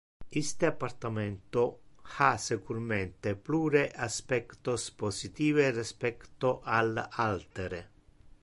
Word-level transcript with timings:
Iste 0.39 0.65
appartamento 0.69 1.61
ha 2.17 2.29
securmente 2.45 3.35
plure 3.35 3.83
aspectos 4.07 4.89
positive 4.89 5.71
respecto 5.77 6.59
al 6.65 7.07
altere. 7.29 7.85